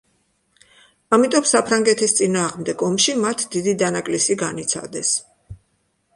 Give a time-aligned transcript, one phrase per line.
[1.17, 5.15] ამიტომ საფრანგეთის წინააღმდეგ ომში მათ დიდი დანაკლისი განიცადეს.